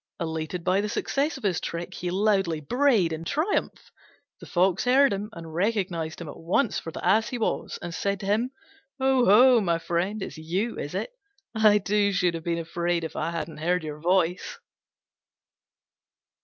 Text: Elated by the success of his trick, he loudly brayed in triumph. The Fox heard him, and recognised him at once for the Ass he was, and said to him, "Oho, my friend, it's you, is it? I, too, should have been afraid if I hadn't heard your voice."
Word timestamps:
Elated 0.19 0.63
by 0.63 0.81
the 0.81 0.89
success 0.89 1.37
of 1.37 1.43
his 1.43 1.61
trick, 1.61 1.93
he 1.93 2.09
loudly 2.09 2.59
brayed 2.59 3.13
in 3.13 3.23
triumph. 3.23 3.91
The 4.39 4.47
Fox 4.47 4.85
heard 4.85 5.13
him, 5.13 5.29
and 5.33 5.53
recognised 5.53 6.19
him 6.19 6.27
at 6.27 6.39
once 6.39 6.79
for 6.79 6.91
the 6.91 7.05
Ass 7.05 7.29
he 7.29 7.37
was, 7.37 7.77
and 7.83 7.93
said 7.93 8.19
to 8.21 8.25
him, 8.25 8.49
"Oho, 8.99 9.61
my 9.61 9.77
friend, 9.77 10.23
it's 10.23 10.39
you, 10.39 10.75
is 10.79 10.95
it? 10.95 11.11
I, 11.53 11.77
too, 11.77 12.11
should 12.13 12.33
have 12.33 12.43
been 12.43 12.57
afraid 12.57 13.03
if 13.03 13.15
I 13.15 13.29
hadn't 13.29 13.57
heard 13.57 13.83
your 13.83 13.99
voice." 13.99 14.57